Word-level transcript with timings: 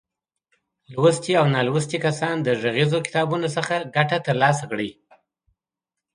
لوستي 0.91 1.33
او 1.39 1.45
نالوستي 1.53 1.97
کسان 2.05 2.35
د 2.43 2.47
غږیزو 2.61 2.99
کتابونو 3.05 3.47
څخه 3.57 3.75
ګټه 3.95 4.17
تر 4.25 4.35
لاسه 4.41 4.63
کړي. 4.71 4.89